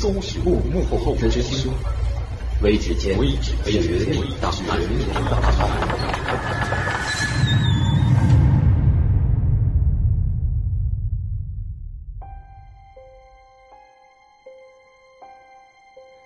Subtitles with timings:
[0.00, 1.70] 响，搜寻幕幕后真凶，
[2.62, 4.80] 微指尖绝密档案。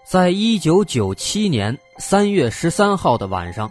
[0.07, 3.69] 在一九九七年三月十三号的晚上，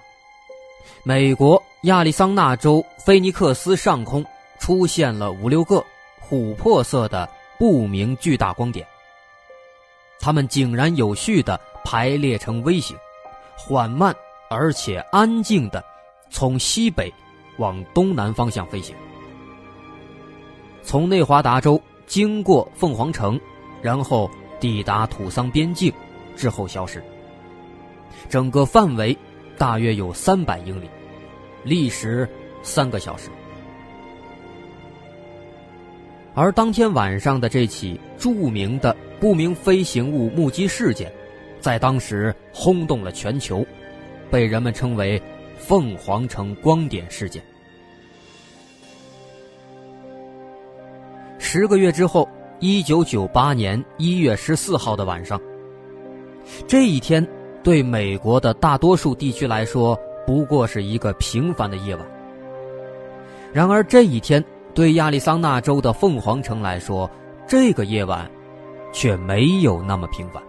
[1.03, 4.25] 美国亚利桑那州菲尼克斯上空
[4.59, 5.81] 出现了五六个
[6.29, 8.85] 琥珀色的不明巨大光点。
[10.23, 12.95] 它们井然有序地排列成 V 型，
[13.57, 14.15] 缓慢
[14.49, 15.83] 而且安静地
[16.29, 17.13] 从西北
[17.57, 18.95] 往东南方向飞行，
[20.81, 23.37] 从内华达州经过凤凰城，
[23.81, 24.31] 然后
[24.61, 25.91] 抵达土桑边境。
[26.37, 27.03] 之后消失。
[28.29, 29.15] 整个范围
[29.57, 30.89] 大约有三百英里，
[31.63, 32.27] 历时
[32.61, 33.29] 三个小时。
[36.35, 41.11] 而当天晚上的这起著名的不明飞行物目击事件，
[41.59, 43.65] 在当时轰动了全球，
[44.31, 45.21] 被人们称为
[45.59, 47.41] “凤凰城光点事件”。
[51.37, 52.27] 十个月之后，
[52.59, 55.39] 一九九八年一月十四号的晚上。
[56.67, 57.25] 这一天，
[57.61, 62.03] 对美国的大多数地区来说，不过是一个平凡的夜晚。
[63.53, 67.09] 然而，这一天对亚利桑那州的凤凰城来说，
[67.47, 68.29] 这个夜晚
[68.91, 70.41] 却没有那么平凡。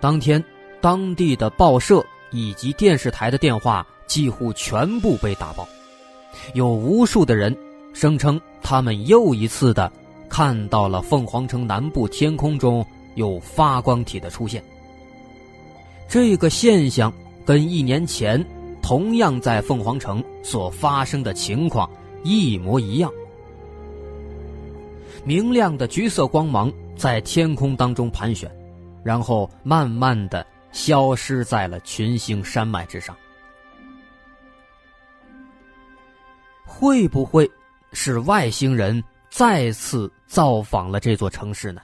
[0.00, 0.42] 当天，
[0.80, 5.66] 当地的报社以及电视台的电话几乎全部被打爆，
[6.54, 7.56] 有无数的人
[7.92, 9.90] 声称他们又一次的
[10.28, 12.84] 看到了凤凰城南部天空中。
[13.16, 14.60] 有发光体的出现，
[16.08, 17.12] 这个现象
[17.44, 18.44] 跟一年前
[18.84, 21.90] 同样在凤凰城所发生的情况
[22.22, 23.10] 一模一样。
[25.24, 28.54] 明亮的橘色光芒在天空当中盘旋，
[29.02, 33.16] 然后慢慢的消失在了群星山脉之上。
[36.66, 37.50] 会不会
[37.94, 41.80] 是外星人再次造访了这座城市呢？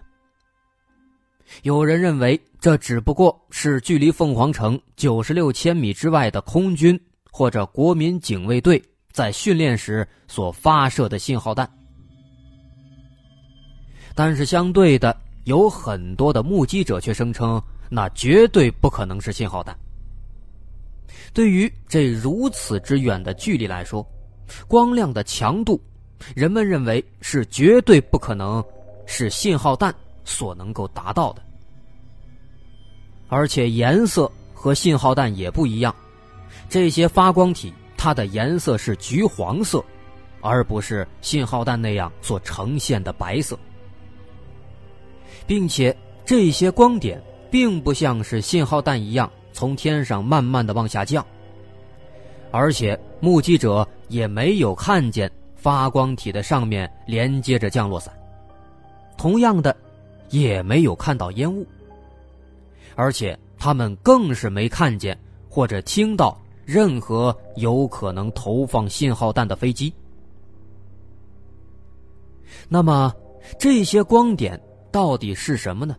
[1.62, 6.98] 有人认为，这只不过是距离凤凰城九十六千米之外的空军
[7.30, 11.68] 或者国民警卫队在训练时所发射的信号弹。
[14.14, 19.76] 但是，相对的，有很多的目击者却声称，那绝对不可能是信号弹。
[21.32, 24.06] 对于这如此之远的距离来说，
[24.66, 25.80] 光亮的强度，
[26.34, 28.62] 人们认为是绝对不可能
[29.06, 29.94] 是信号弹。
[30.30, 31.42] 所能够达到的，
[33.28, 35.94] 而且颜色和信号弹也不一样。
[36.68, 39.84] 这些发光体，它的颜色是橘黄色，
[40.40, 43.58] 而不是信号弹那样所呈现的白色。
[45.48, 47.20] 并且这些光点
[47.50, 51.26] 并不像是信号弹一样从天上慢慢的往下降，
[52.52, 58.14] 而且目击者也没有看见发光体的上面连接着降落伞。
[59.16, 59.76] 同样的。
[60.30, 61.66] 也没有看到烟雾，
[62.94, 65.18] 而且他们更是没看见
[65.48, 69.92] 或者听到任何有可能投放信号弹的飞机。
[72.68, 73.12] 那么，
[73.58, 74.60] 这些光点
[74.92, 75.96] 到底是什么呢？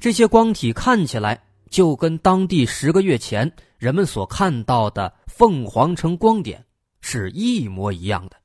[0.00, 6.64] 这些光体看起来就跟当地十个月前人们所看到的凤凰城光点
[7.00, 8.36] 是一模一样的。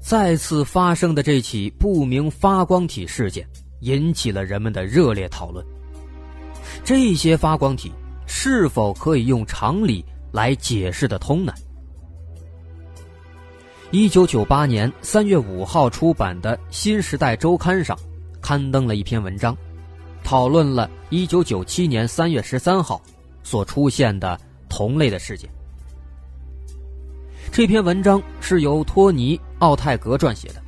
[0.00, 3.46] 再次发生的这起不明发光体事件，
[3.80, 5.64] 引起了人们的热烈讨论。
[6.82, 7.92] 这些发光体
[8.26, 11.52] 是否可以用常理来解释得通呢？
[13.90, 17.96] 一九九八年三月五号出版的《新时代周刊》上，
[18.40, 19.56] 刊登了一篇文章，
[20.24, 23.00] 讨论了一九九七年三月十三号
[23.42, 25.50] 所出现的同类的事件。
[27.52, 29.38] 这篇文章是由托尼。
[29.58, 30.62] 奥泰格撰写的，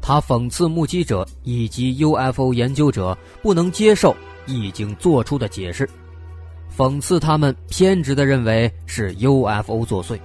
[0.00, 4.16] 他讽刺目击者以及 UFO 研究者不能接受
[4.46, 5.88] 已经做出的解释，
[6.76, 10.18] 讽刺他们偏执的认为是 UFO 作祟。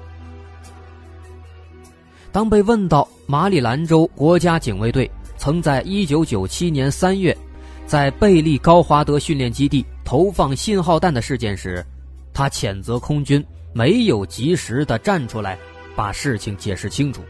[2.32, 7.38] 当被问到马里兰州国家警卫队曾在1997年3月
[7.86, 11.86] 在贝利高华德训练基地投放信号弹的事件时，
[12.34, 15.58] 他谴责空军没有及时的站出来
[15.96, 17.22] 把事情解释清楚。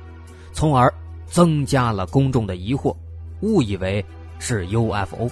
[0.51, 0.93] 从而
[1.25, 2.95] 增加了公众的疑惑，
[3.41, 4.05] 误以为
[4.37, 5.29] 是 UFO。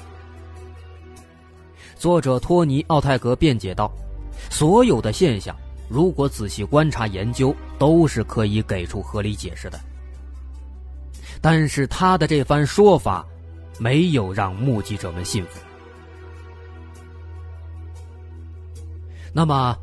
[1.96, 3.92] 作者托尼·奥泰格辩解道
[4.50, 5.56] ：“所有的现象，
[5.88, 9.80] 如果仔细观察研究，都是可以给出合理解释的。
[11.40, 13.24] 但是他的这番说法，
[13.78, 15.60] 没有让目击者们信服。
[19.32, 19.78] 那么，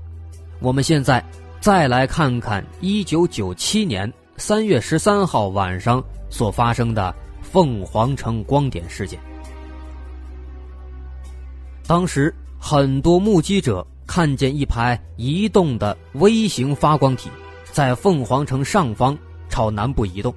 [0.60, 1.24] 我们现在
[1.60, 9.18] 再来看看一九九七年三月十三号晚上所发生的凤凰城光点事件。
[11.86, 17.30] 当时，很多目击者看见一排移动的微型发光体，
[17.72, 19.16] 在凤凰城上方
[19.48, 20.34] 朝南部移动。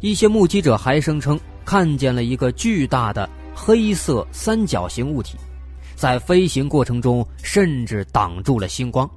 [0.00, 5.36] 一些目击者还声称看见了一个巨大的黑色三角形物体。
[5.98, 9.10] 在飞行过程中，甚至挡住了星光。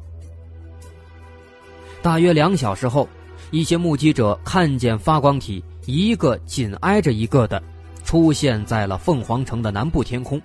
[2.02, 3.08] 大约两小时后，
[3.52, 7.62] 一些目击者看见发光体一个紧挨着一个的
[8.04, 10.42] 出现在了凤凰城的南部天空。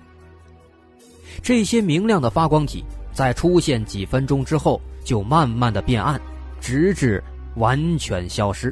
[1.41, 6.21] 这些明亮的发光体在出现几分钟之后，就慢慢的变暗，
[6.61, 7.23] 直至
[7.55, 8.71] 完全消失。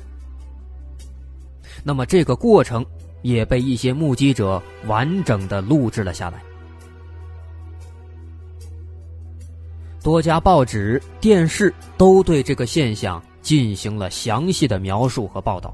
[1.83, 2.85] 那么，这个过程
[3.23, 6.43] 也被一些目击者完整的录制了下来。
[10.05, 15.73] 多家报纸、电视都对这个现象进行了详细的描述和报道。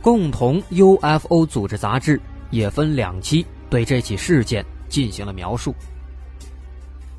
[0.00, 2.20] 共同 UFO 组织杂志
[2.52, 5.74] 也分两期对这起事件进行了描述。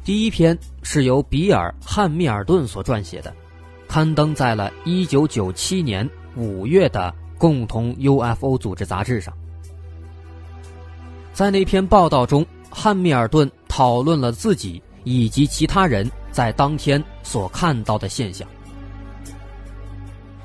[0.06, 3.36] 第一篇是由比尔·汉密尔顿所撰写的，
[3.86, 9.34] 刊登在了1997年5月的共同 UFO 组织杂志上。
[11.34, 14.82] 在那篇报道中，汉密尔顿讨论了自己。
[15.04, 18.48] 以及其他人在当天所看到的现象，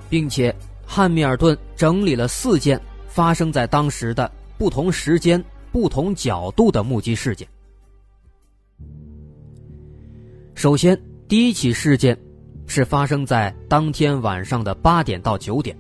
[0.09, 0.55] 并且
[0.87, 7.47] 汉密尔顿整理了四件发生在当时的不同时间、不同角度的目击事件。
[10.55, 12.19] 首先，第一起事件
[12.67, 15.77] 是发生在当天晚上的八点到九点，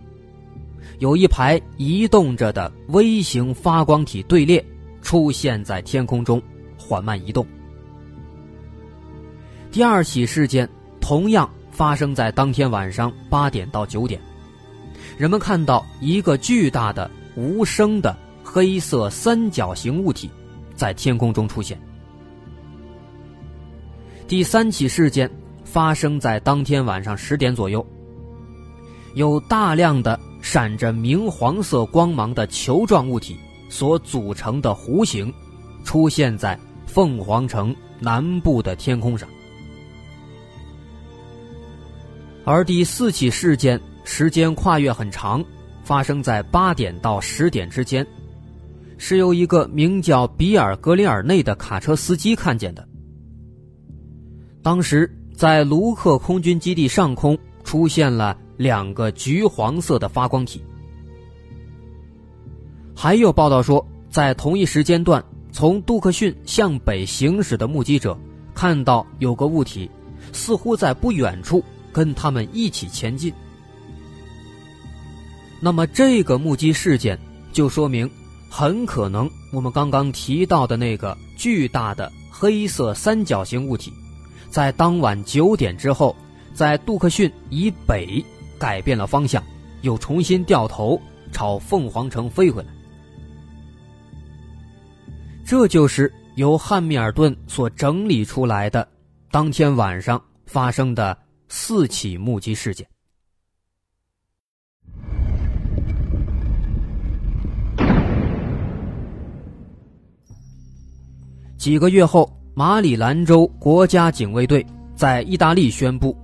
[1.00, 4.64] 有一排移动着的微型发光体队列
[5.02, 6.40] 出现在天空中，
[6.78, 7.44] 缓慢移动。
[9.70, 10.68] 第二起事件
[11.00, 14.20] 同样发生在当天晚上八点到九点，
[15.16, 20.30] 人们看到一个巨大的无声的黑色三角形物体
[20.74, 21.78] 在天空中出现。
[24.26, 25.30] 第三起事件
[25.64, 27.86] 发生在当天晚上十点左右，
[29.14, 33.36] 有大量的闪着明黄色光芒的球状物体
[33.68, 35.32] 所组成的弧形
[35.84, 39.28] 出现在凤凰城南部的天空上。
[42.48, 45.44] 而第四起事件时间跨越很长，
[45.82, 48.06] 发生在八点到十点之间，
[48.96, 52.88] 是由一个名叫比尔·格里尔内的卡车司机看见的。
[54.62, 60.64] 当时在卢克空军基地上空出现了两个橘黄色的发光体。
[62.96, 68.18] 还有报道说，在同一时间段从杜克逊向北行驶的目击者
[68.54, 69.90] 看到有个物体，
[70.32, 71.62] 似乎在不远处。
[71.92, 73.33] 跟他们一起前进。
[75.61, 77.18] 那么，这个目击事件
[77.52, 78.09] 就说明，
[78.49, 83.92] 很可能我们刚刚提到的那个巨大的黑色三角形物体，
[84.50, 86.14] 在当晚九点之后，
[86.54, 88.25] 在杜克逊以北
[88.57, 89.42] 改变了方向，
[89.83, 91.00] 又重新掉头
[91.33, 92.68] 朝凤凰城飞回来。
[95.45, 98.87] 这就是由汉密尔顿所整理出来的
[99.30, 101.18] 当天晚上发生的。
[101.49, 102.87] 四起目击事件。
[111.57, 114.64] 几个月后，马里兰州国家警卫队
[114.95, 116.17] 在意大利宣布，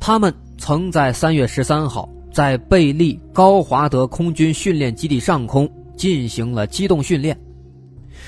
[0.00, 7.38] 他们曾在三月十三号在贝利高华德空军训练基地上空进行了机动训练，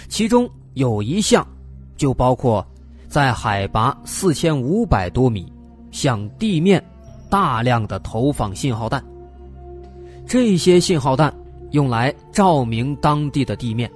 [0.08, 1.46] 其中有一项
[1.96, 2.64] 就包括
[3.08, 5.50] 在海拔四千五百多米。
[5.90, 6.82] 向地面
[7.28, 9.04] 大量的投放信号弹，
[10.26, 11.34] 这些信号弹
[11.70, 13.90] 用来照明当地的地面，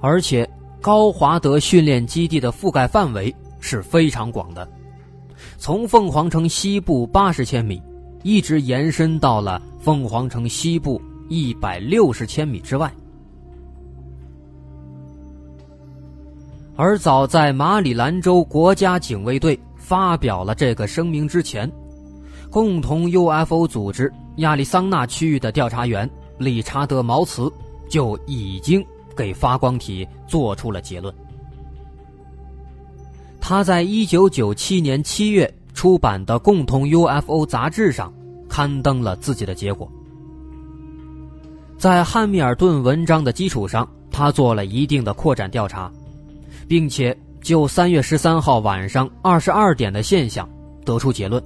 [0.00, 0.48] 而且
[0.80, 4.66] 高华德训练基地的覆盖范围是非常广的，
[5.58, 7.80] 从凤凰城西部八十千米，
[8.22, 12.92] 一直延伸到了凤凰城西部一百六十千米之外。
[16.82, 21.70] 而早在马里兰州国家警卫队发表了这个声明之前，
[22.50, 26.08] 共同 UFO 组织亚利桑那区域的调查员
[26.38, 27.52] 理查德·毛茨
[27.90, 28.82] 就已经
[29.14, 31.14] 给发光体做出了结论。
[33.42, 38.10] 他在1997年7月出版的《共同 UFO》杂志上
[38.48, 39.86] 刊登了自己的结果。
[41.76, 45.92] 在汉密尔顿文章的基础上，他做了一定的扩展调查，
[46.70, 50.48] 并且就三月十三号晚上二十二点的现象
[50.84, 51.42] 得出结论，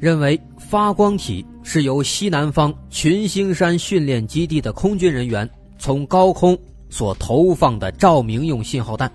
[0.00, 5.48] 认为发光体是由西南方群星山训练基地的空军人员
[5.78, 6.58] 从高空
[6.90, 9.08] 所投放的照明用信号弹。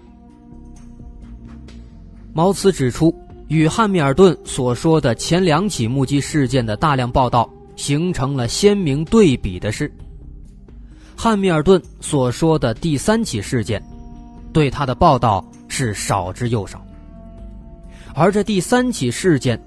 [2.31, 3.13] 毛茨指出，
[3.49, 7.49] 与汉密尔顿所说的前两起目击事件的大量报道。
[7.75, 9.89] 形成了鲜明对比的是，
[11.15, 13.81] 汉密尔顿所说的第三起事件，
[14.51, 16.83] 对他的报道是少之又少。
[18.13, 19.61] 而这第三起事件，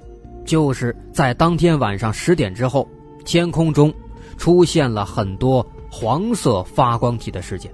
[0.45, 2.87] 就是在当天晚上十点之后，
[3.25, 3.93] 天空中
[4.37, 7.73] 出现了很多黄色发光体的事件。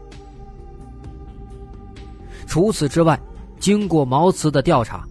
[2.47, 3.19] 除此之外，
[3.59, 5.07] 经过毛茨的调查，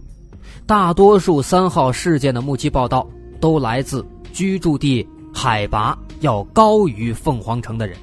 [0.66, 3.06] 大多数三号事件的目击报道
[3.40, 5.06] 都来自居住地。
[5.30, 7.96] 海拔要高于凤凰城的人，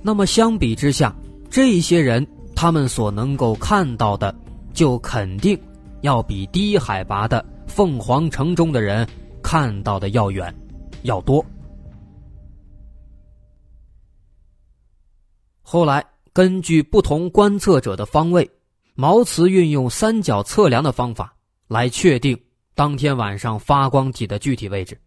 [0.00, 1.14] 那么相比之下，
[1.54, 4.34] 这些人他们所能够看到的，
[4.72, 5.56] 就肯定
[6.00, 9.08] 要比低海拔的凤凰城中的人
[9.40, 10.52] 看到的要远，
[11.02, 11.46] 要多。
[15.62, 18.50] 后来根据不同观测者的方位，
[18.96, 21.36] 毛茨运用三角测量的方法
[21.68, 22.36] 来确定
[22.74, 25.00] 当天晚上发光体的具体位置。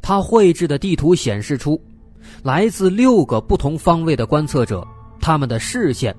[0.00, 1.82] 他绘制的地图显示出，
[2.44, 4.86] 来自六个不同方位的观测者，
[5.20, 6.16] 他们的视线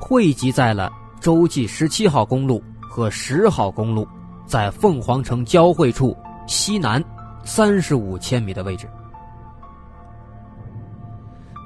[0.00, 4.06] 汇集在了洲际十七号公路和十号公路
[4.46, 6.16] 在凤凰城交汇处
[6.46, 7.02] 西南
[7.44, 8.88] 三十五千米的位置。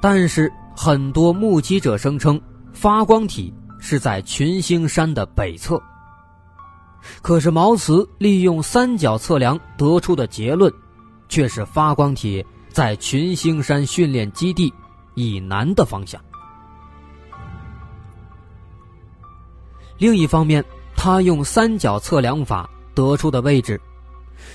[0.01, 2.41] 但是，很多目击者声称
[2.73, 5.81] 发光体是在群星山的北侧。
[7.21, 10.73] 可是，毛茨利用三角测量得出的结论。
[11.29, 14.71] 却是发光体在群星山训练基地
[15.15, 16.21] 以南的方向。
[20.03, 20.61] 另一方面，
[20.97, 23.79] 他用三角测量法得出的位置，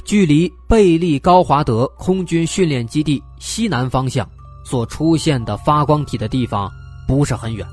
[0.04, 4.28] 距离贝利高华德空军训练基地西南方向
[4.62, 6.70] 所出现的发光体的地方
[7.06, 7.66] 不是很远。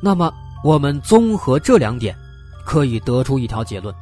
[0.00, 0.32] 那么，
[0.64, 2.16] 我们综合这两点，
[2.64, 3.94] 可以得出一条结论。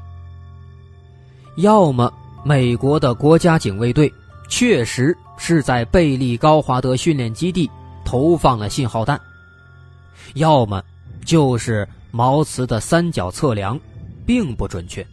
[1.56, 2.12] 要么
[2.44, 4.12] 美国的国家警卫队
[4.48, 7.68] 确实是在贝利高华德训练基地
[8.04, 9.20] 投放了信号弹，
[10.34, 10.82] 要么
[11.24, 13.78] 就是毛茨的三角测量
[14.24, 15.06] 并不准确。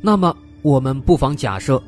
[0.00, 1.82] 那么我们不妨假设，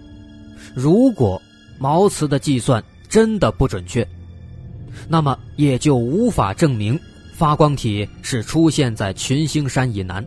[0.75, 1.41] 如果
[1.79, 4.07] 毛茨的计算真的不准确，
[5.09, 6.99] 那么也就无法证明
[7.35, 10.25] 发光体是出现在群星山以南。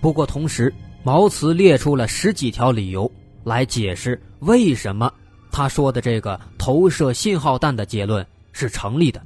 [0.00, 3.10] 不过，同时，毛茨列出了十几条理由
[3.44, 5.12] 来解释为什么
[5.50, 9.22] 他说的这个投射信号弹的结论是成立的。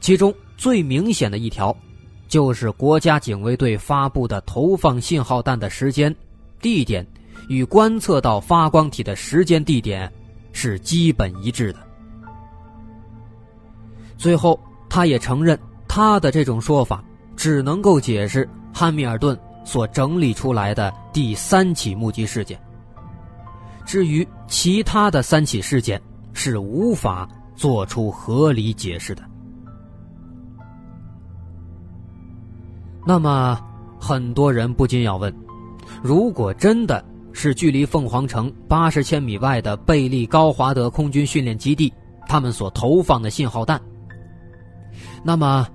[0.00, 1.76] 其中最明显的一条，
[2.28, 6.14] 就是国家警卫队发布的投放信号弹的时间、
[6.60, 7.06] 地点
[7.48, 10.12] 与观测到发光体的时间、地点
[10.52, 11.78] 是基本一致的。
[14.16, 17.04] 最后，他也承认他的这种说法
[17.36, 18.48] 只能够解释。
[18.74, 22.58] 汉密尔顿所整理出来的第三起目击事件。
[23.84, 26.00] 至于其他的三起事件，
[26.32, 29.22] 是无法做出合理解释的。
[33.06, 33.58] 那么，
[33.98, 35.34] 很多人不禁要问：
[36.02, 41.92] 如果真的是距离凤凰城八十千米外的贝利高华德空军训练基地，
[42.28, 43.80] 他们所投放的信号弹，
[45.24, 45.66] 那么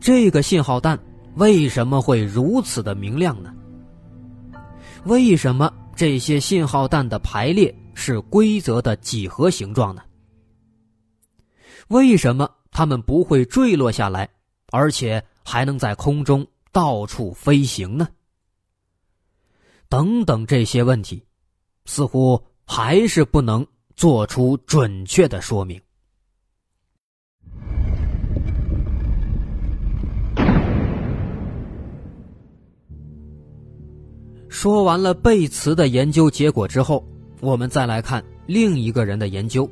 [0.00, 0.98] 这个信号弹？
[1.36, 3.52] 为什么会如此的明亮呢？
[5.04, 10.02] 为什么这些信号弹的排列是规则的几何形状呢？
[11.88, 14.28] 为什么它们不会坠落下来，
[14.70, 18.08] 而且还能在空中到处飞行呢？
[19.88, 21.24] 等等这些问题，
[21.86, 25.80] 似乎还是不能做出准确的说明。
[34.56, 37.04] 说完了贝茨的研究结果之后，
[37.40, 39.70] 我们再来看另一个人的研究。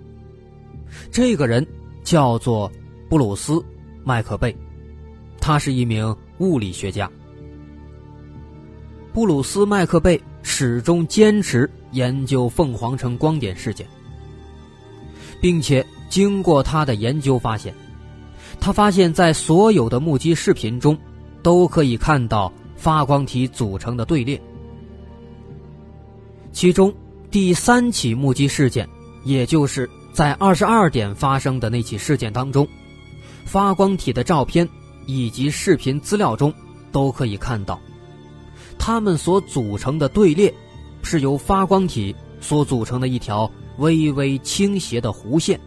[1.10, 1.66] 这个人
[2.02, 2.70] 叫做
[3.08, 3.52] 布鲁斯·
[4.04, 4.54] 麦克贝，
[5.40, 7.10] 他是一名物理学家。
[9.10, 13.86] 布鲁斯·麦克贝始终坚持研究凤凰城光点事件，
[15.40, 17.74] 并且经过他的研究发现，
[18.60, 20.94] 他发现，在所有的目击视频中，
[21.42, 24.38] 都可以看到发光体组成的队列。
[26.54, 26.94] 其中
[27.32, 28.88] 第三起目击事件，
[29.24, 32.66] 也就是在二十二点发生的那起事件当中，
[33.44, 34.66] 发光体的照片
[35.04, 36.54] 以及视频资料中
[36.92, 37.80] 都可以看到，
[38.78, 40.54] 它们所组成的队列，
[41.02, 45.58] 是由发光体所组成的一条微微倾斜的弧线。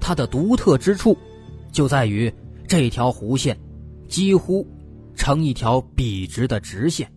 [0.00, 1.18] 它的独特之处，
[1.72, 2.32] 就在于
[2.68, 3.58] 这条弧线
[4.08, 4.64] 几乎
[5.16, 7.10] 成一条笔直的直线。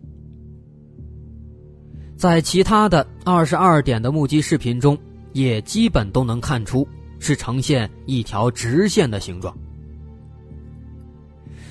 [2.20, 4.96] 在其他的二十二点的目击视频中，
[5.32, 6.86] 也基本都能看出
[7.18, 9.56] 是呈现一条直线的形状。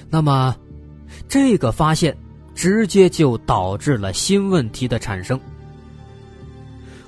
[0.09, 0.55] 那么，
[1.27, 2.17] 这个发现
[2.55, 5.39] 直接就导致了新问题的产生：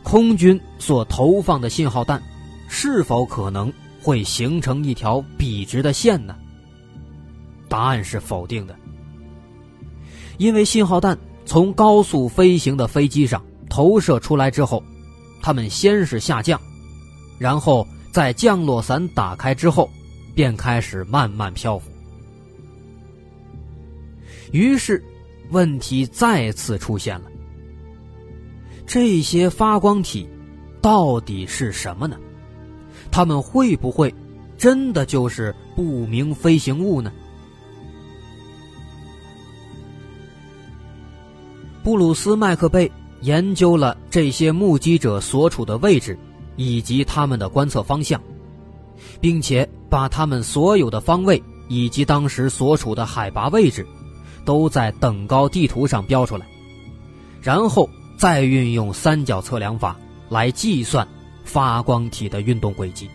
[0.03, 2.21] 空军所投放的信号弹
[2.67, 6.35] 是否可能会形成一条笔直的线呢？
[7.67, 8.75] 答案是否定的，
[10.37, 11.17] 因为信号弹。
[11.45, 14.83] 从高速飞行的飞机上投射出来之后，
[15.41, 16.59] 它们先是下降，
[17.37, 19.89] 然后在降落伞打开之后，
[20.33, 21.89] 便开始慢慢漂浮。
[24.51, 25.03] 于是，
[25.49, 27.25] 问题再次出现了：
[28.85, 30.27] 这些发光体
[30.81, 32.17] 到底是什么呢？
[33.09, 34.13] 它们会不会
[34.57, 37.11] 真的就是不明飞行物呢？
[41.83, 42.89] 布鲁斯·麦克贝
[43.21, 46.17] 研究了这些目击者所处的位置，
[46.55, 48.21] 以及他们的观测方向，
[49.19, 53.85] 并且把他们所有的方位以及当时所处的海拔位置，
[54.45, 56.45] 都在等高地图上标出来，
[57.41, 59.97] 然后再运用三角测量法
[60.29, 61.07] 来计算
[61.43, 63.09] 发光体的运动轨迹。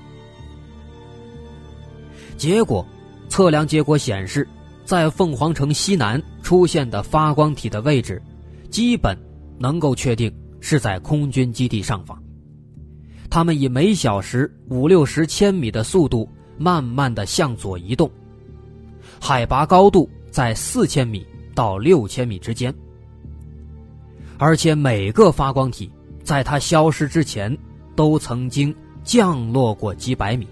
[2.37, 2.85] 结果，
[3.29, 4.47] 测量结果显示，
[4.85, 8.21] 在凤凰城西南出现的发光体的位置。
[8.67, 9.17] 基本
[9.59, 12.23] 能够确定是在空军基地上方。
[13.31, 18.11] 他们以每小时五六十千米的速度慢慢的向左移动，
[19.21, 22.73] 海拔高度在四千米到六千米之间，
[24.39, 25.91] 而且每个发光体
[26.23, 27.57] 在它消失之前
[27.95, 30.47] 都曾经降落过几百米，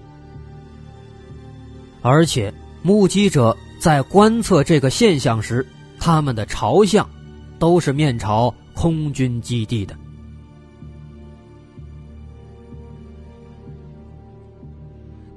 [2.02, 5.66] 而且目击者在观测这个现象时，
[5.98, 7.08] 他们的朝向。
[7.58, 9.96] 都是面朝空军基地的。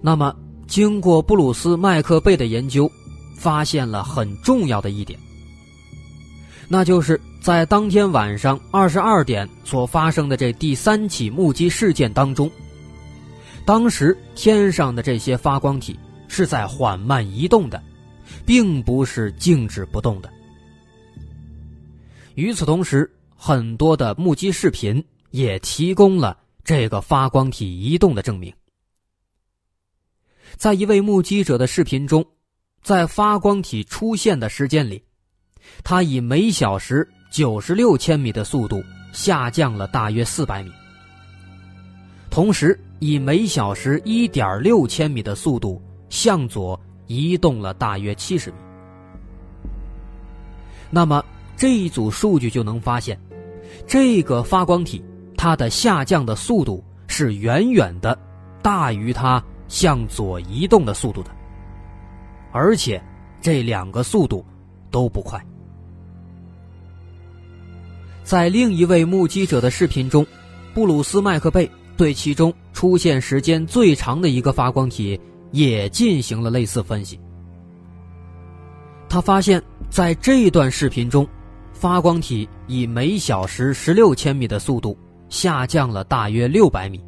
[0.01, 0.33] 那么，
[0.67, 2.89] 经过布鲁斯·麦克贝的研究，
[3.35, 5.19] 发现了很重要的一点，
[6.69, 12.49] 那就是在当天晚上二十二点所发生的这第三起目击事件当中，
[13.65, 15.99] 当时天上的这些发光体
[16.29, 17.81] 是在缓慢移动的，
[18.45, 20.29] 并不是静止不动的。
[22.37, 28.53] 与此同时，很多的目击视频也提供了这个发光体移动的证明。
[30.55, 32.23] 在一位目击者的视频中，
[32.83, 35.03] 在发光体出现的时间里，
[35.83, 40.71] 它以每小时九十六千米的速度下降了大约四百米，
[42.29, 48.57] 同时以每小时一点六千米的速度向左移动了大约七十米。
[50.91, 51.25] 那么。
[51.57, 53.19] 这一组数据就能发现，
[53.87, 55.03] 这个发光体
[55.35, 58.17] 它的下降的速度是远远的
[58.61, 61.31] 大于它向左移动的速度的，
[62.51, 63.01] 而且
[63.41, 64.45] 这两个速度
[64.91, 65.43] 都不快。
[68.23, 70.23] 在另一位目击者的视频中，
[70.75, 75.19] 布鲁斯·麦克贝对其中出现时间最长的一个发光体
[75.51, 77.19] 也进行了类似分析，
[79.09, 81.27] 他发现，在这段视频中。
[81.79, 84.97] 发光体以每小时十六千米的速度
[85.29, 86.99] 下降了大约六百米，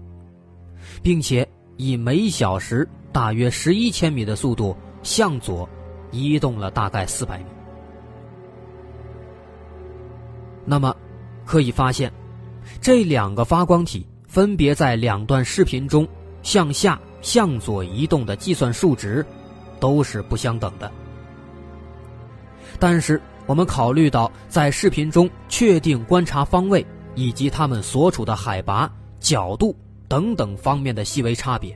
[1.02, 5.68] 并且以每小时大约十一千米的速度向左
[6.12, 7.46] 移动了大概四百米。
[10.66, 10.96] 那么，
[11.46, 12.14] 可以发现，
[12.80, 16.08] 这两个发光体分别在两段视频中
[16.44, 19.26] 向下、向左移动的计算数值
[19.80, 20.92] 都是不相等的，
[22.78, 23.20] 但是。
[23.50, 26.86] 我们考虑到在视频中确定观察方位
[27.16, 28.88] 以及他们所处的海拔、
[29.20, 29.76] 角度
[30.08, 31.76] 等等方面的细微差别，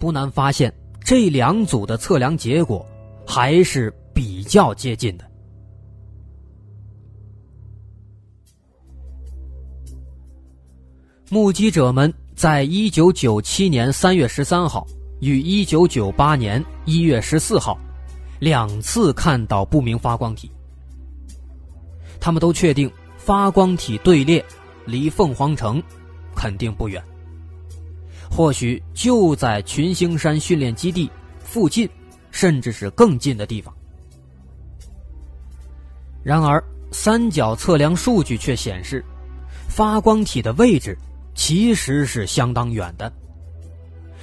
[0.00, 2.84] 不难发现这两组的测量结果
[3.24, 5.24] 还是比较接近的。
[11.30, 14.84] 目击者们在一九九七年三月十三号
[15.20, 17.78] 与一九九八年一月十四号
[18.40, 20.50] 两次看到不明发光体。
[22.24, 24.42] 他们都确定发光体队列
[24.86, 25.82] 离凤凰城
[26.34, 27.04] 肯定不远，
[28.30, 31.10] 或许就在群星山训练基地
[31.40, 31.86] 附近，
[32.30, 33.74] 甚至是更近的地方。
[36.22, 39.04] 然而，三角测量数据却显示，
[39.68, 40.96] 发光体的位置
[41.34, 43.12] 其实是相当远的，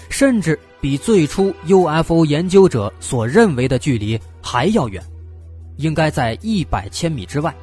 [0.09, 5.03] 甚至比最初 UFO 研究者所认为的距离还要远，
[5.77, 7.55] 应该在一百千米之外。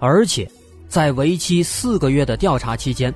[0.00, 0.48] 而且，
[0.88, 3.12] 在为期四个月的调查期间，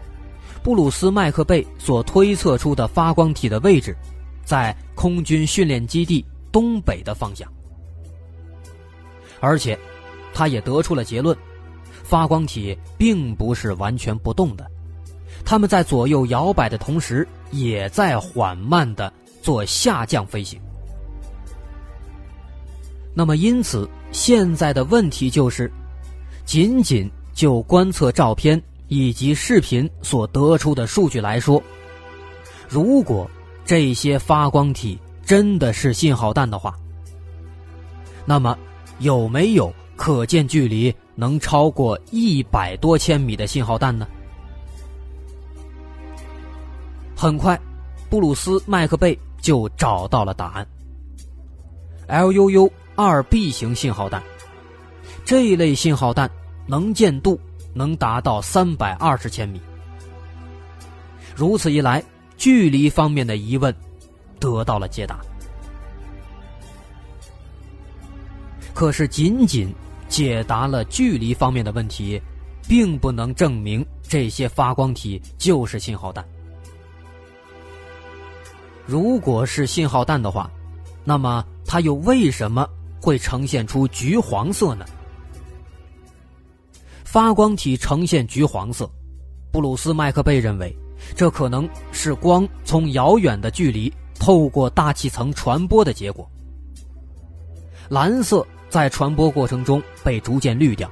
[0.64, 3.96] 布鲁斯·麦克贝所推测出的发光体的位置，
[4.44, 7.48] 在空军训练基地东北的方向。
[9.38, 9.78] 而且，
[10.34, 11.36] 他也得出了结论：
[12.02, 14.68] 发光体并不是完全不动的，
[15.44, 20.60] 他们在左右摇摆的同时，也在缓慢的做下降飞行。
[23.14, 25.70] 那么，因此现在的问题就是。
[26.52, 31.62] 仅仅就观测照片以及视频所得出的数据来说，
[32.68, 33.26] 如果
[33.64, 36.78] 这些发光体真的是信号弹的话，
[38.26, 38.54] 那么
[38.98, 44.06] 有没有可见距离能超过一百多千米的信号弹呢？
[47.16, 47.58] 很快，
[48.10, 50.68] 布鲁斯·麦克贝就找到了答案
[52.08, 54.22] ：LUU 二 B 型信号弹。
[55.24, 56.30] 这一类信号弹
[56.66, 57.38] 能见度
[57.74, 59.60] 能达到三百二十千米。
[61.34, 62.02] 如此一来，
[62.36, 63.74] 距离方面的疑问
[64.38, 65.18] 得到了解答。
[68.74, 69.72] 可是，仅仅
[70.08, 72.20] 解答了距离方面的问题，
[72.66, 76.24] 并不能证明这些发光体就是信号弹。
[78.86, 80.50] 如果是信号弹的话，
[81.04, 82.68] 那么它又为什么
[83.00, 84.84] 会呈现出橘黄色呢？
[87.12, 88.90] 发光体呈现橘黄色，
[89.50, 90.74] 布鲁斯·麦克贝认为，
[91.14, 96.26] 这可能是光从遥远的距离透过大气层传播的结果。
[97.90, 100.90] 蓝色在传播过程中被逐渐滤掉，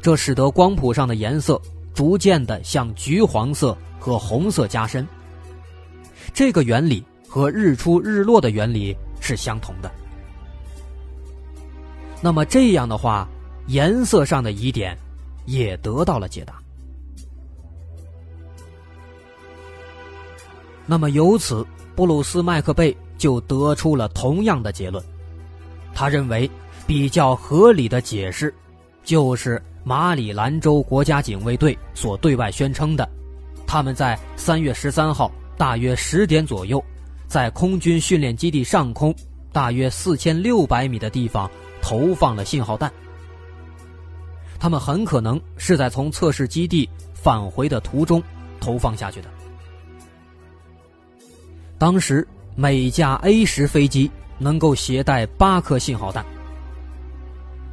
[0.00, 1.60] 这使得光谱上的颜色
[1.92, 5.04] 逐渐的向橘黄色和红色加深。
[6.32, 9.90] 这个原理和日出日落的原理是相同的。
[12.22, 13.28] 那么这样的话，
[13.66, 14.96] 颜色上的疑点。
[15.48, 16.60] 也得到了解答。
[20.84, 25.02] 那么由此，布鲁斯·麦克贝就得出了同样的结论。
[25.94, 26.50] 他认为，
[26.86, 28.54] 比较合理的解释，
[29.02, 33.08] 就是马里兰州国家警卫队所对外宣称的，
[33.66, 36.82] 他们在三月十三号大约十点左右，
[37.26, 39.14] 在空军训练基地上空
[39.50, 42.92] 大约四千六百米的地方投放了信号弹。
[44.60, 48.22] 他们很可能是在从测试基地返回的途中
[48.60, 49.28] 投放下去的。
[51.78, 56.26] 当时每架 A 十飞机能够携带八颗信号弹，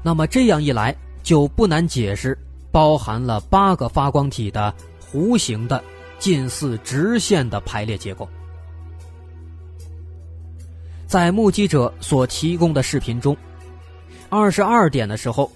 [0.03, 2.37] 那么这样一来就不难解释
[2.71, 4.71] 包含了八个发光体的
[5.11, 5.83] 弧形的
[6.19, 8.29] 近似直线的排列结构。
[11.07, 13.35] 在目击者所提供的视频中，
[14.29, 15.51] 二十二点的时候。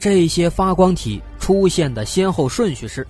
[0.00, 3.06] 这些发光体出现的先后顺序是：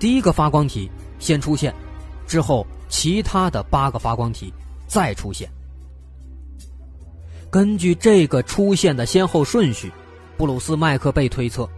[0.00, 1.72] 第一个发光体先出现，
[2.26, 4.50] 之后其他的八个发光体
[4.86, 5.46] 再出现。
[7.50, 9.92] 根据这个出现的先后顺序，
[10.38, 11.68] 布鲁斯·麦克贝推测，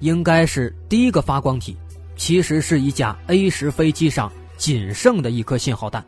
[0.00, 1.74] 应该是第一个发光体
[2.16, 6.04] 其实是一架 A 十飞机上仅剩的一颗信号弹。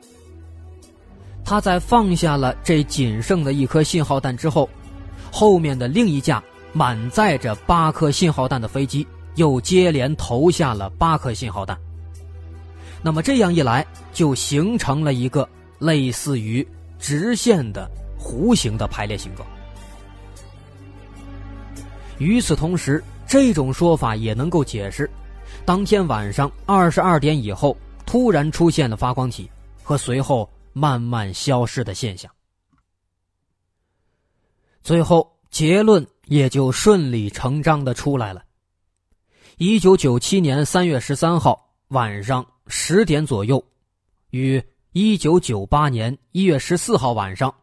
[1.42, 4.68] 他在放下了这仅剩的一颗信号弹之后，
[5.30, 6.44] 后面的另一架。
[6.72, 11.78] 满载着八颗信号弹的飞机又接连投下了八颗信号弹。
[13.02, 16.66] 那么这样一来，就形成了一个类似于
[16.98, 19.46] 直线的弧形的排列形状。
[22.18, 25.10] 与此同时，这种说法也能够解释
[25.64, 29.50] 当天晚上二十二点以后突然出现的发光体
[29.82, 32.30] 和随后慢慢消失的现象。
[34.82, 36.06] 最后结论。
[36.26, 38.42] 也就顺理成章的出来了。
[39.58, 43.62] 一九九七年三月十三号晚上十点左右，
[44.30, 47.54] 与一九九八年一月十四号晚上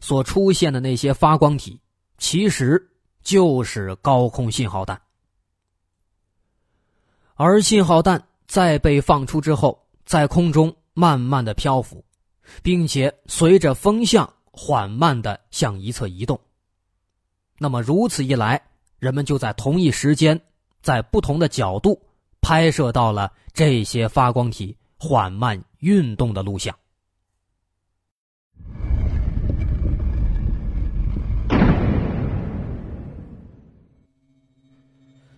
[0.00, 1.80] 所出现的那些发光体，
[2.18, 2.90] 其实
[3.22, 5.00] 就是高空信号弹。
[7.36, 12.04] 而信号弹在被放出之后，在空中慢慢的漂浮，
[12.62, 16.38] 并且随着风向缓慢的向一侧移动。
[17.58, 18.60] 那么如此一来，
[18.98, 20.40] 人们就在同一时间，
[20.82, 22.00] 在不同的角度
[22.40, 26.74] 拍摄到了这些发光体缓慢运动的录像。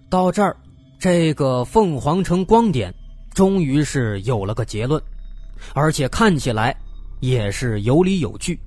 [0.09, 0.57] 到这儿，
[0.99, 2.95] 这个凤凰城光点
[3.35, 5.03] 终于是有了个结论，
[5.75, 6.75] 而且看起来
[7.21, 8.59] 也是有理有据。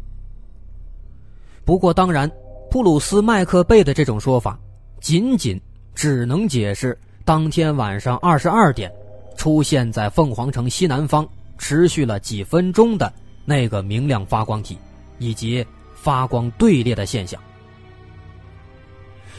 [1.66, 2.30] 不过，当然，
[2.70, 4.58] 布鲁斯·麦克贝的这种说法，
[5.02, 5.60] 仅仅
[5.96, 8.92] 只能解释当天晚上二十二点
[9.36, 11.28] 出现在凤凰城西南方、
[11.58, 13.12] 持续了几分钟的
[13.44, 14.78] 那个明亮发光体，
[15.18, 17.42] 以及发光队列的现象。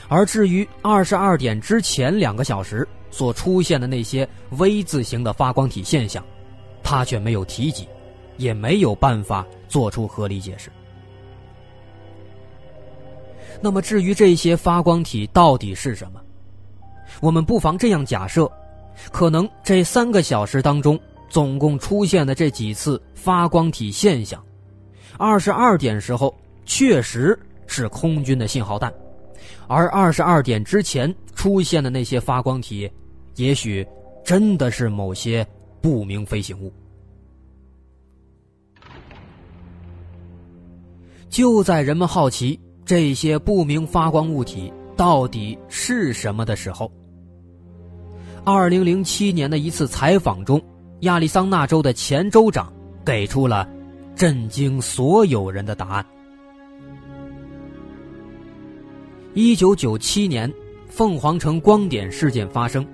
[0.09, 6.25] 而至于二十二点之前两个小时所出现的那些 V 字形的发光体现象，
[6.83, 7.87] 他却没有提及，
[8.39, 10.69] 也没有办法做出合理解释。
[13.61, 16.21] 那么，至于这些发光体到底是什么，
[17.21, 18.51] 我们不妨这样假设：
[19.13, 24.43] 可能这三个小时当中总共出现的这几次发光体现象，
[25.19, 28.93] 二十二点时候确实是空军的信号弹。
[29.67, 32.91] 而二十二点之前出现的那些发光体，
[33.37, 33.87] 也许
[34.25, 35.47] 真的是某些
[35.81, 36.73] 不明飞行物。
[41.29, 42.59] 就在人们好奇
[42.91, 46.91] 这些不明发光物体到底是什么的时候，
[48.45, 50.61] 二零零七年的一次采访中，
[51.03, 52.73] 亚利桑那州的前州长
[53.05, 53.69] 给出了
[54.17, 56.05] 震惊所有人的答案。
[59.35, 60.53] 一九九七年，
[60.89, 62.85] 凤凰城光点事件发生。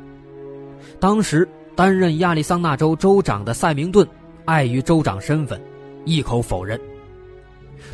[1.00, 4.06] 当时担任亚利桑那州州长的塞明顿，
[4.44, 5.58] 碍于州长身份，
[6.04, 6.78] 一口否认。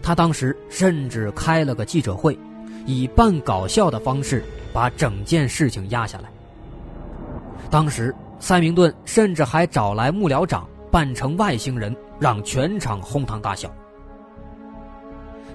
[0.00, 2.38] 他当时甚至开了个记者会，
[2.86, 6.30] 以半搞笑的方式把整件事情压下来。
[7.70, 13.70] 当时塞明顿甚至还找来幕僚长扮成外星人，让全场哄堂大笑。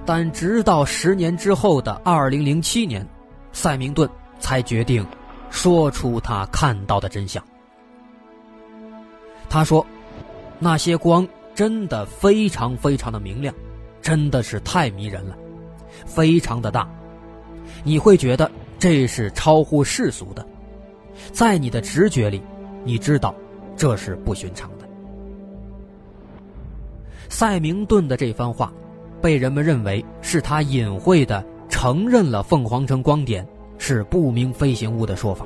[0.06, 3.06] 但直到十年之后的二零零七年，
[3.52, 5.06] 塞明顿才决定
[5.50, 7.43] 说出他看到的真相。
[9.50, 9.86] 他说
[10.60, 13.54] ：“那些光真的非常非常的明亮，
[14.08, 15.38] 真的是太迷人了，
[16.06, 16.89] 非常的大，
[17.84, 20.48] 你会觉得这是超乎世俗的，
[21.34, 22.41] 在你的直觉里，
[22.86, 23.36] 你知道
[23.76, 24.88] 这是不寻常的。”
[27.28, 28.72] 塞明顿的这番话。
[29.20, 33.46] 被人们认为是他隐晦的承认了凤凰城光点
[33.78, 35.46] 是不明飞行物的说法，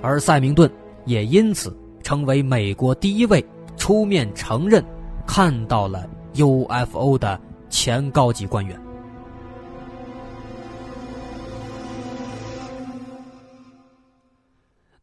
[0.00, 0.70] 而塞明顿
[1.04, 3.44] 也因此成为美国第一位
[3.76, 4.82] 出面承认
[5.26, 8.80] 看到了 UFO 的前高级官员。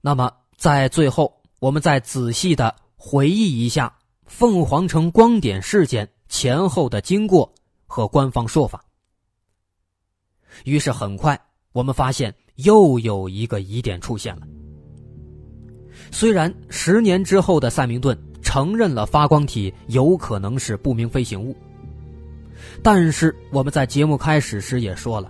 [0.01, 3.93] 那么，在最后，我们再仔细的回忆一下
[4.25, 6.09] 凤凰城光点事件。
[6.29, 7.49] 前后的经过
[7.85, 8.83] 和官方说法。
[10.65, 11.39] 于是很快，
[11.71, 14.41] 我们发现又有一个疑点出现了。
[16.11, 21.53] 虽然十年之后的塞明顿承认了发光体有可能是不明飞行物，
[22.81, 25.29] 但是我们在节目开始时也说了，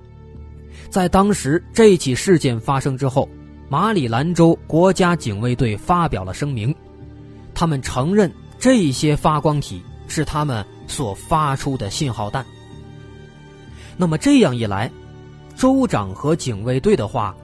[0.91, 3.27] 在当时这起事件发生之后，
[3.69, 6.73] 马里兰州国家警卫队发表了声明，
[7.56, 10.63] 他们承认这些发光体是他们。
[10.89, 12.45] 所发出的信号弹。
[13.97, 14.89] 那么这样一来，
[15.58, 17.36] 州长和警卫队的话，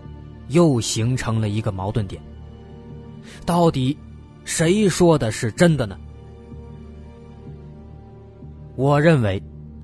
[0.47, 2.21] 又形成了一个矛盾点。
[3.45, 3.97] 到底
[4.45, 5.97] 谁说的是真的呢？
[8.75, 9.41] 我认为，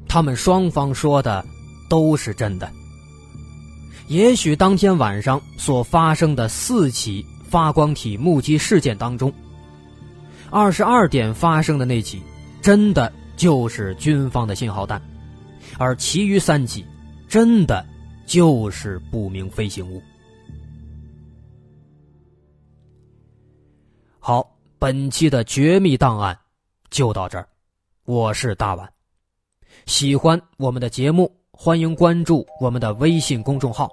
[0.07, 1.45] 他们双方说的
[1.89, 2.69] 都是真的。
[4.07, 9.33] 也许当天晚上所发生的四起发光体目击事件当中，
[10.49, 12.21] 二十二点发生的那起，
[12.61, 13.11] 真的。
[13.39, 15.01] 就是军方的信号弹，
[15.77, 16.85] 而其余三起，
[17.25, 17.85] 真的
[18.25, 20.03] 就是不明飞行物。
[24.29, 26.37] 好，本期的绝密档案
[26.91, 27.49] 就到这儿，
[28.05, 28.87] 我是大碗。
[29.87, 33.89] 喜欢我们的节目，欢迎关注我们的微信公众号，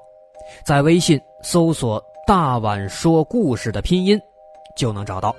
[0.63, 4.21] 在微信搜索“大碗说故事”的拼音，
[4.77, 5.35] 就能找到，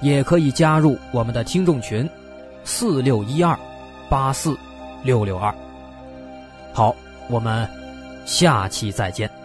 [0.00, 2.08] 也可以加入我们的听众群。
[2.64, 3.54] 四六一二
[4.08, 4.56] 八四
[5.04, 5.54] 六六二，
[6.72, 6.96] 好，
[7.28, 7.68] 我们
[8.24, 9.39] 下期再见。